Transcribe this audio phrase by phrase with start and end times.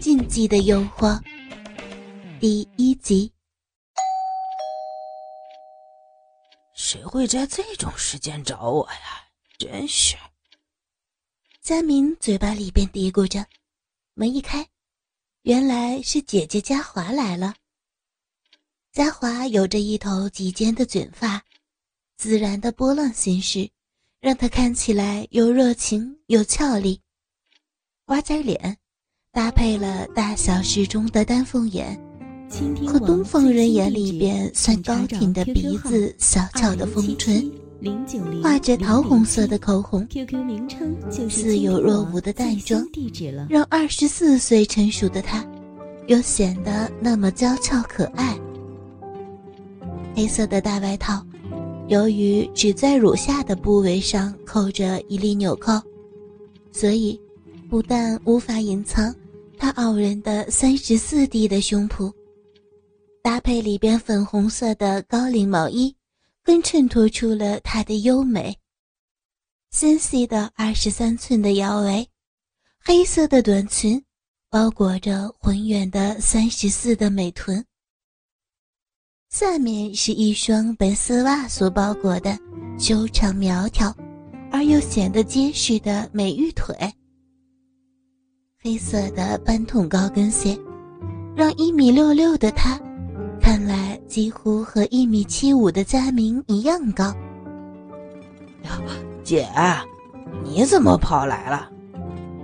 [0.00, 1.20] 禁忌的诱惑，
[2.38, 3.32] 第一集。
[6.72, 9.28] 谁会在这种时间找我呀？
[9.58, 10.16] 真是。
[11.60, 13.44] 佳明嘴巴里边嘀咕着，
[14.14, 14.66] 门一开，
[15.42, 17.56] 原来是姐姐佳华来了。
[18.92, 21.44] 佳华有着一头及肩的卷发，
[22.16, 23.68] 自然的波浪形式，
[24.20, 27.02] 让她看起来又热情又俏丽。
[28.04, 28.78] 瓜仔脸，
[29.38, 31.96] 搭配了大小适中的丹凤眼，
[32.84, 37.48] 和东方人眼里边算高挺的鼻子、小巧的丰唇，
[38.42, 40.04] 画着桃红色的口红，
[41.30, 42.84] 似有若无的淡妆，
[43.48, 45.46] 让二十四岁成熟的她，
[46.08, 48.36] 又显得那么娇俏可爱。
[50.16, 51.24] 黑色的大外套，
[51.86, 55.80] 由于只在乳下的部位上扣着一粒纽扣，
[56.72, 57.20] 所以。
[57.70, 59.14] 不但无法隐藏
[59.58, 62.12] 她傲人的三十四 D 的胸脯，
[63.22, 65.94] 搭配里边粉红色的高领毛衣，
[66.42, 68.56] 更衬托出了她的优美。
[69.70, 72.08] 纤细的二十三寸的腰围，
[72.78, 74.02] 黑色的短裙，
[74.48, 77.62] 包裹着浑圆的三十四的美臀。
[79.30, 82.38] 下面是一双被丝袜所包裹的
[82.78, 83.94] 修长苗条，
[84.50, 86.74] 而又显得结实的美玉腿。
[88.60, 90.58] 黑色的半筒高跟鞋，
[91.36, 92.76] 让一米六六的他，
[93.40, 97.14] 看来几乎和一米七五的佳明一样高。
[99.22, 99.48] 姐，
[100.42, 101.70] 你怎么跑来了？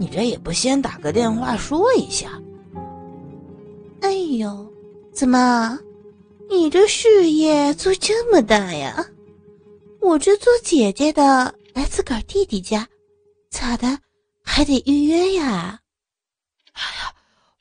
[0.00, 2.28] 你这也不先打个电话说一下？
[4.00, 4.66] 哎呦，
[5.12, 5.78] 怎么，
[6.48, 9.06] 你这事业做这么大呀？
[10.00, 12.84] 我这做姐姐的来自个儿弟弟家，
[13.48, 13.96] 咋的
[14.42, 15.78] 还得预约呀？
[16.80, 17.14] 哎呀，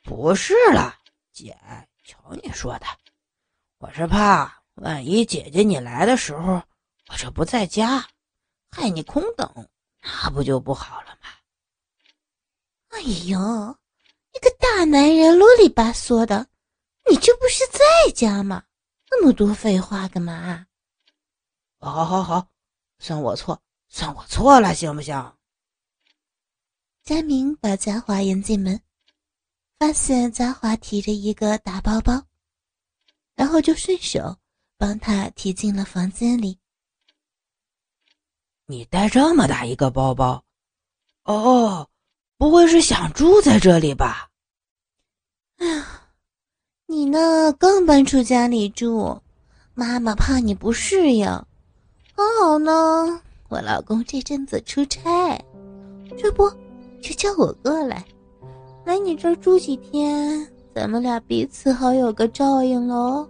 [0.04, 0.96] 不是了，
[1.34, 1.58] 姐，
[2.06, 2.86] 瞧你说的，
[3.80, 6.64] 我是怕万一姐姐你来的时候
[7.10, 8.08] 我这不在家，
[8.72, 9.70] 害你空等，
[10.02, 11.30] 那不就不好了吗？
[12.90, 13.38] 哎呦，
[14.32, 16.48] 你个大男人啰里吧嗦的，
[17.10, 18.64] 你这不是在家吗？
[19.12, 20.66] 那么多废话干嘛？
[21.80, 22.48] 好好好，
[23.00, 25.36] 算我错，算我错了，行不行？
[27.04, 28.82] 佳明把嘉华迎进门。
[29.80, 32.22] 发现嘉华提着一个大包包，
[33.34, 34.36] 然后就顺手
[34.78, 36.60] 帮他提进了房间里。
[38.66, 40.44] 你带这么大一个包包，
[41.24, 41.90] 哦，
[42.38, 44.30] 不会是想住在这里吧？
[45.60, 46.02] 哎呀，
[46.86, 47.54] 你呢？
[47.54, 49.22] 刚搬出家里住，
[49.74, 51.26] 妈妈怕你不适应。
[52.14, 55.42] 刚好呢，我老公这阵子出差，
[56.18, 56.50] 这不
[57.02, 58.06] 就叫我过来。
[58.90, 63.30] 来你这儿住几天，咱们俩彼此好有个照应喽。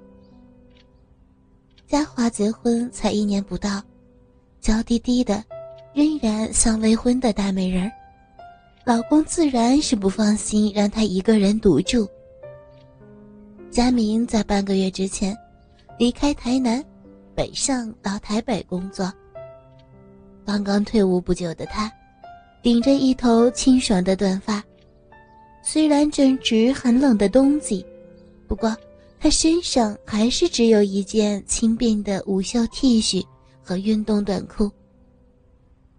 [1.85, 3.83] 嘉华结婚才一年不到，
[4.61, 5.43] 娇滴滴的，
[5.93, 7.91] 仍然像未婚的大美人儿，
[8.85, 12.07] 老公自然是不放心让她一个人独住。
[13.69, 15.37] 佳明在半个月之前
[15.97, 16.81] 离开台南，
[17.35, 19.11] 北上到台北工作。
[20.45, 21.91] 刚刚退伍不久的他，
[22.61, 24.63] 顶着一头清爽的短发。
[25.61, 27.85] 虽然正值寒冷的冬季，
[28.47, 28.75] 不过
[29.19, 33.23] 他身上还是只有一件轻便的无袖 T 恤
[33.61, 34.71] 和运动短裤。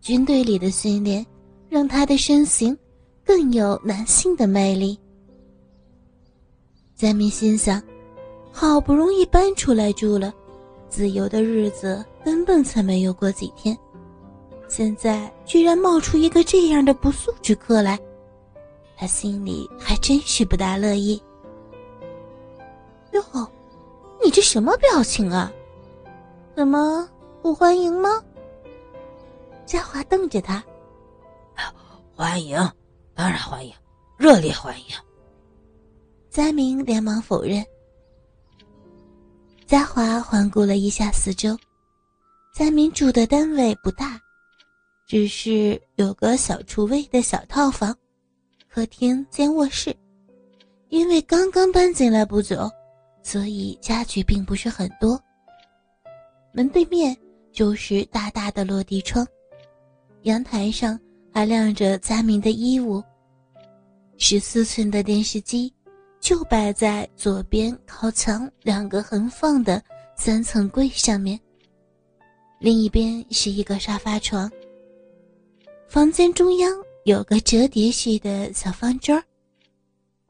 [0.00, 1.24] 军队里的训练
[1.68, 2.76] 让他的身形
[3.24, 4.98] 更有男性的魅力。
[6.96, 7.82] 佳明心想，
[8.50, 10.32] 好不容易搬出来住了，
[10.88, 13.76] 自由的日子根本才没有过几天，
[14.68, 17.98] 现在居然冒出一个这样的不速之客来。
[19.00, 21.20] 他心里还真是不大乐意。
[23.12, 23.50] 哟，
[24.22, 25.50] 你这什么表情啊？
[26.54, 27.08] 怎么
[27.40, 28.22] 不欢迎吗？
[29.64, 30.62] 嘉华瞪着他。
[32.14, 32.58] 欢迎，
[33.14, 33.72] 当然欢迎，
[34.18, 34.88] 热烈欢迎。
[36.28, 37.64] 佳明连忙否认。
[39.66, 41.56] 嘉华环顾了一下四周，
[42.52, 44.20] 佳明住的单位不大，
[45.06, 47.96] 只是有个小厨卫的小套房。
[48.72, 49.92] 客厅兼卧室，
[50.90, 52.70] 因为刚刚搬进来不久，
[53.20, 55.20] 所以家具并不是很多。
[56.52, 57.16] 门对面
[57.50, 59.26] 就是大大的落地窗，
[60.22, 60.96] 阳台上
[61.34, 63.02] 还晾着佳明的衣物。
[64.18, 65.74] 十四寸的电视机
[66.20, 69.82] 就摆在左边靠墙两个横放的
[70.14, 71.36] 三层柜上面，
[72.60, 74.48] 另一边是一个沙发床。
[75.88, 76.72] 房间中央。
[77.04, 79.22] 有个折叠式的小方桌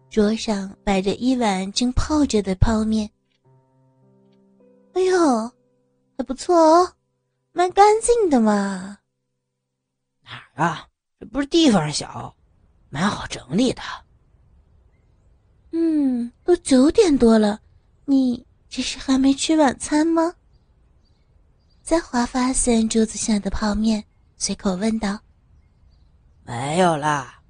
[0.09, 3.11] 桌上摆着一碗正泡着的泡面。
[4.93, 5.53] 哎呦，
[6.17, 6.93] 还不错哦，
[7.53, 8.99] 蛮干净的嘛。
[10.23, 10.87] 哪儿啊？
[11.19, 12.35] 这不是地方小，
[12.89, 13.83] 蛮好整理的。
[15.73, 17.61] 嗯，都九点多了，
[18.05, 20.35] 你这是还没吃晚餐吗？
[21.83, 24.05] 在华发现桌子下的泡面，
[24.37, 25.21] 随口问道
[26.51, 27.41] ：“没有啦，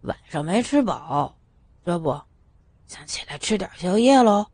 [0.00, 1.36] 晚上没吃饱。”
[1.84, 2.18] 这不，
[2.86, 4.46] 想起来吃点宵夜喽。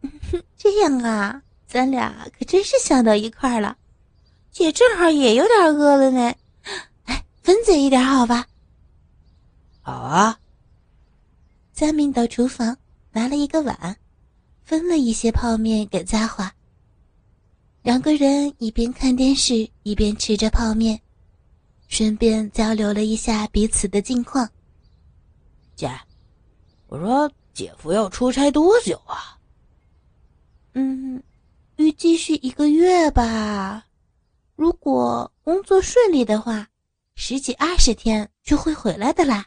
[0.56, 3.76] 这样啊，咱俩可真是想到一块儿了。
[4.52, 6.32] 姐正好也有点饿了呢，
[7.06, 8.46] 哎，分嘴一点好吧？
[9.80, 10.38] 好啊。
[11.72, 12.76] 佳明到厨房
[13.10, 13.96] 拿了一个碗，
[14.62, 16.52] 分了一些泡面给佳华。
[17.82, 21.00] 两个人一边看电视一边吃着泡面，
[21.92, 24.48] 顺便交流了一下彼此的近况。
[25.76, 25.90] 姐，
[26.86, 29.38] 我说姐夫要出差多久啊？
[30.72, 31.22] 嗯，
[31.76, 33.84] 预计是一个月吧。
[34.56, 36.66] 如果工作顺利的话，
[37.14, 39.46] 十几二十天就会回来的啦。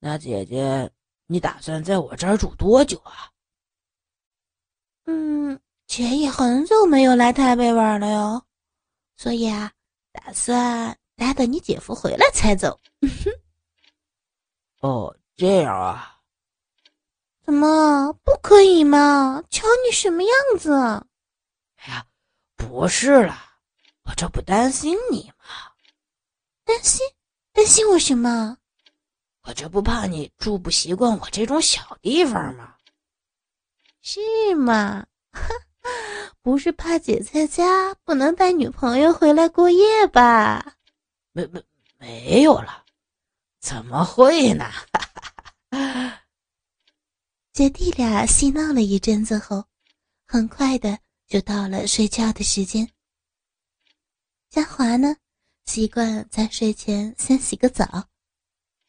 [0.00, 0.90] 那姐姐，
[1.28, 3.30] 你打算在我这儿住多久啊？
[5.04, 8.42] 嗯，姐也很久没有来台北玩了哟，
[9.14, 9.70] 所以啊，
[10.10, 12.78] 打算待到你姐夫回来才走。
[14.80, 15.16] 哦。
[15.34, 16.20] 这样啊？
[17.42, 19.42] 怎么不可以吗？
[19.50, 20.72] 瞧你什么样子！
[20.74, 22.06] 哎呀，
[22.54, 23.56] 不是啦，
[24.04, 25.72] 我这不担心你吗？
[26.64, 27.00] 担心？
[27.52, 28.58] 担心我什么？
[29.44, 32.76] 我这不怕你住不习惯我这种小地方吗？
[34.02, 34.20] 是
[34.54, 35.06] 吗？
[36.42, 40.74] 不是怕姐在家不能带女朋友回来过夜吧？
[41.32, 41.62] 没没
[41.98, 42.84] 没有了，
[43.60, 44.66] 怎么会呢？
[47.52, 49.64] 姐弟俩嬉闹了一阵子后，
[50.26, 52.88] 很快的就到了睡觉的时间。
[54.50, 55.16] 嘉华呢，
[55.64, 58.04] 习惯在睡前先洗个澡，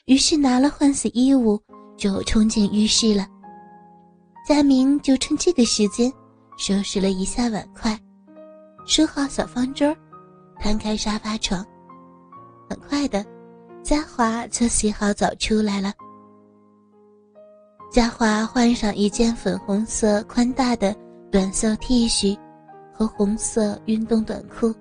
[0.06, 1.62] 于是拿了换洗衣物
[1.98, 3.28] 就冲进浴室了。
[4.46, 6.12] 佳明就趁这个时间
[6.58, 7.98] 收拾了一下碗筷，
[8.86, 9.96] 收好小方桌，
[10.60, 11.66] 摊开沙发床。
[12.74, 13.24] 很快的，
[13.84, 15.94] 嘉华就洗好澡出来了。
[17.92, 20.96] 嘉华换上一件粉红色宽大的
[21.32, 22.36] 短袖 T 恤
[22.92, 24.74] 和红色运动短裤，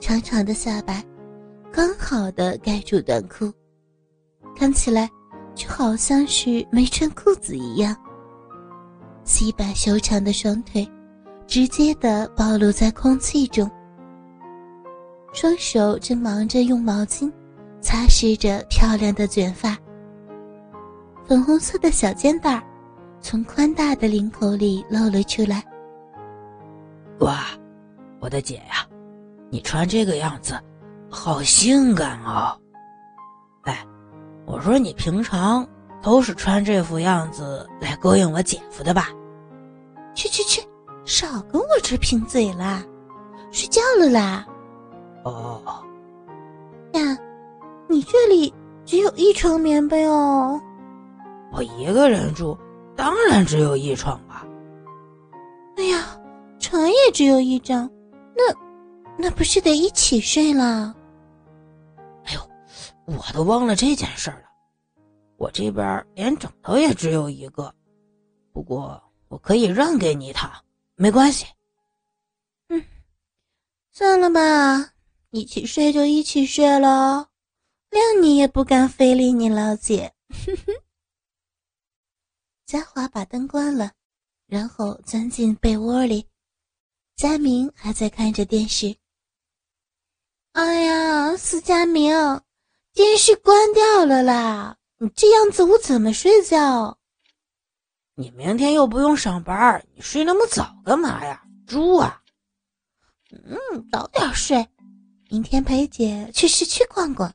[0.00, 1.04] 长长的下摆
[1.72, 3.52] 刚好的盖住短裤，
[4.56, 5.08] 看起来
[5.54, 7.96] 就好像是没穿裤子一样。
[9.22, 10.88] 细白修长的双腿
[11.46, 13.70] 直接的暴露在空气中，
[15.36, 17.30] 双手正忙着用毛巾
[17.78, 19.76] 擦拭着漂亮的卷发。
[21.26, 22.66] 粉红色的小肩带
[23.20, 25.62] 从宽大的领口里露了出来。
[27.18, 27.44] 哇，
[28.18, 28.88] 我的姐呀，
[29.50, 30.58] 你穿这个样子，
[31.10, 32.58] 好性感哦！
[33.64, 33.86] 哎，
[34.46, 35.68] 我说你平常
[36.00, 39.10] 都是穿这副样子来勾引我姐夫的吧？
[40.14, 40.66] 去去去，
[41.04, 42.82] 少跟我这贫嘴啦！
[43.52, 44.46] 睡觉了啦。
[45.30, 45.84] 哦。
[46.92, 47.18] 呀，
[47.88, 48.52] 你这里
[48.84, 50.60] 只有一床棉被哦。
[51.52, 52.56] 我一个人住，
[52.94, 54.46] 当然只有一床吧。
[55.76, 56.18] 哎呀，
[56.58, 57.90] 床也只有一张，
[58.36, 58.42] 那
[59.18, 60.94] 那不是得一起睡了？
[62.24, 62.40] 哎呦，
[63.06, 64.42] 我都忘了这件事了。
[65.36, 67.74] 我这边连枕头也只有一个，
[68.52, 70.50] 不过我可以让给你躺，
[70.94, 71.46] 没关系。
[72.68, 72.82] 嗯，
[73.92, 74.90] 算了吧，
[75.36, 77.26] 一起睡就一起睡喽，
[77.90, 80.14] 谅你也不敢非礼你老姐。
[82.64, 83.92] 嘉华把灯关了，
[84.46, 86.26] 然后钻进被窝里。
[87.16, 88.96] 佳明还在看着电视。
[90.52, 92.14] 哎呀，司佳明，
[92.94, 94.78] 电视关掉了啦！
[94.96, 96.96] 你这样子我怎么睡觉？
[98.14, 101.44] 你明天又不用上班，你睡那么早干嘛呀？
[101.66, 102.22] 猪啊！
[103.30, 103.58] 嗯，
[103.92, 104.66] 早点睡，
[105.28, 107.32] 明天陪姐去市区逛逛。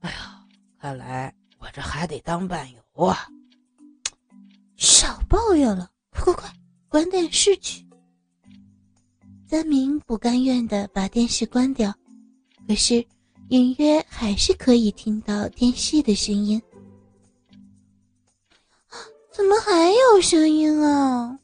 [0.00, 0.44] 哎呀，
[0.80, 3.28] 看来我这还得当伴游啊！
[4.76, 6.52] 少抱怨了，快快快，
[6.88, 7.86] 关电视去！
[9.46, 11.94] 三明不甘愿的把电视关掉，
[12.66, 13.04] 可是
[13.50, 16.60] 隐约还是可以听到电视的声音。
[19.30, 21.38] 怎么还有声音啊？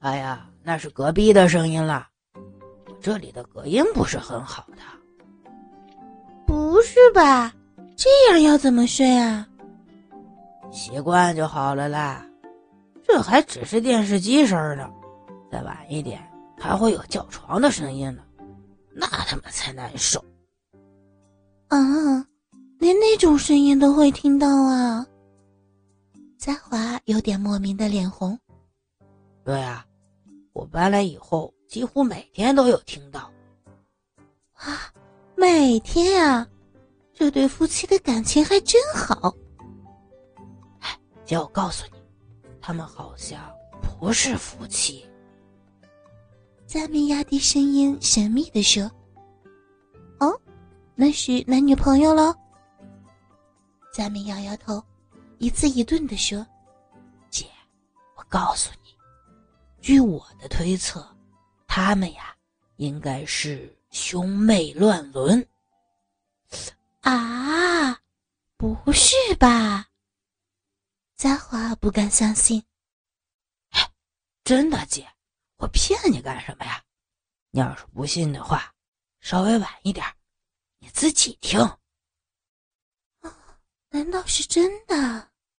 [0.00, 2.08] 哎呀，那是隔壁的声音了。
[3.06, 4.78] 这里的隔音不是很好的。
[6.44, 7.54] 不是吧？
[7.96, 9.46] 这样要怎么睡啊？
[10.72, 12.26] 习惯就好了啦。
[13.04, 14.90] 这还只是电视机声呢，
[15.52, 16.20] 再晚一点
[16.58, 18.24] 还会有叫床的声音呢，
[18.92, 20.18] 那他妈才难受。
[21.68, 21.78] 啊，
[22.80, 25.06] 连那种声音都会听到啊！
[26.36, 28.36] 嘉华有点莫名的脸红。
[29.44, 29.86] 对啊，
[30.52, 33.30] 我搬来以后几乎每天都有听到。
[34.54, 34.92] 啊，
[35.36, 36.46] 每天啊，
[37.12, 39.34] 这对夫妻的感情还真好。
[40.80, 41.98] 哎，姐，我告诉你，
[42.60, 43.40] 他们好像
[43.82, 45.06] 不是夫妻。
[46.66, 48.90] 佳明压低声音，神秘的说
[50.18, 50.40] ：“哦，
[50.94, 52.34] 那是男女朋友喽。”
[53.94, 54.82] 佳明摇摇头，
[55.38, 56.44] 一字一顿的说
[57.30, 57.46] ：“姐，
[58.16, 58.90] 我告诉你，
[59.80, 61.06] 据我的推测，
[61.76, 62.34] 他们呀，
[62.76, 65.46] 应该是……”兄妹乱伦
[67.02, 68.00] 啊！
[68.56, 69.88] 不是吧？
[71.16, 72.64] 佳华不敢相信。
[74.42, 75.06] 真的，姐，
[75.56, 76.82] 我骗你干什么呀？
[77.50, 78.74] 你要是不信的话，
[79.20, 80.06] 稍微晚一点，
[80.78, 81.60] 你自己听。
[83.90, 85.30] 难道是真的？